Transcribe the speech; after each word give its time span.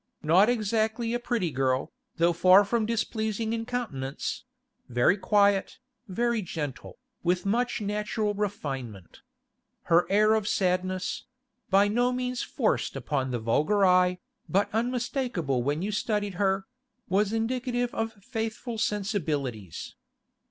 Not 0.23 0.49
exactly 0.49 1.13
a 1.13 1.19
pretty 1.19 1.51
girl, 1.51 1.91
though 2.15 2.33
far 2.33 2.65
from 2.65 2.87
displeasing 2.87 3.53
in 3.53 3.67
countenance; 3.67 4.45
very 4.89 5.15
quiet, 5.15 5.77
very 6.07 6.41
gentle, 6.41 6.97
with 7.21 7.45
much 7.45 7.81
natural 7.81 8.33
refinement. 8.33 9.21
Her 9.83 10.09
air 10.11 10.33
of 10.33 10.47
sadness—by 10.47 11.87
no 11.87 12.11
means 12.11 12.41
forced 12.41 12.95
upon 12.95 13.29
the 13.29 13.37
vulgar 13.39 13.85
eye, 13.85 14.17
but 14.49 14.71
unmistakable 14.73 15.61
when 15.61 15.83
you 15.83 15.91
studied 15.91 16.33
her—was 16.33 17.31
indicative 17.31 17.93
of 17.93 18.13
faithful 18.25 18.79
sensibilities. 18.79 19.93